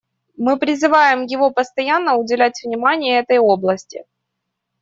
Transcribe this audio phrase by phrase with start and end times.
[0.35, 4.03] Мы призываем его постоянно уделять внимание этой области.